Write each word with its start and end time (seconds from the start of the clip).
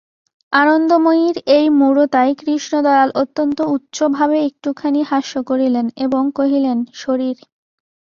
আনন্দময়ীর 0.53 1.37
এই 1.57 1.65
মূঢ়তায় 1.79 2.33
কৃষ্ণদয়াল 2.39 3.09
অত্যন্ত 3.15 3.57
উচ্চভাবে 3.75 4.37
একটুখানি 4.47 5.01
হাস্য 5.03 5.33
করিলেন 5.49 5.85
এবং 6.05 6.23
কহিলেন, 6.35 6.77
শরীর! 6.95 7.35